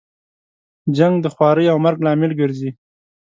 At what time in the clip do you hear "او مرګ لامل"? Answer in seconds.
1.71-2.31